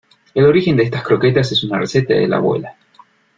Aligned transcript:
El 0.33 0.45
origen 0.45 0.75
de 0.77 0.81
estas 0.81 1.03
croquetas 1.03 1.51
es 1.51 1.63
una 1.63 1.77
receta 1.77 2.15
de 2.15 2.27
la 2.27 2.37
abuela. 2.37 2.75